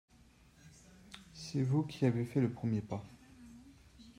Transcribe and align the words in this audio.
C’est 1.31 1.61
vous 1.61 1.83
qui 1.83 2.07
avez 2.07 2.25
fait 2.25 2.41
le 2.41 2.51
premier 2.51 2.81
pas. 2.81 3.05